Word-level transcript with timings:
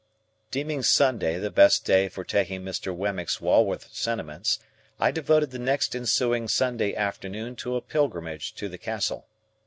Deeming 0.49 0.81
Sunday 0.81 1.37
the 1.37 1.51
best 1.51 1.85
day 1.85 2.09
for 2.09 2.23
taking 2.23 2.63
Mr. 2.63 2.91
Wemmick's 2.91 3.39
Walworth 3.39 3.93
sentiments, 3.93 4.57
I 4.99 5.11
devoted 5.11 5.51
the 5.51 5.59
next 5.59 5.95
ensuing 5.95 6.47
Sunday 6.47 6.95
afternoon 6.95 7.55
to 7.57 7.75
a 7.75 7.81
pilgrimage 7.81 8.55
to 8.55 8.67
the 8.67 8.79
Castle. 8.79 9.27